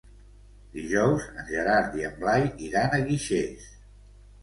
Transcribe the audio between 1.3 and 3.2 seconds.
en Gerard i en Blai iran a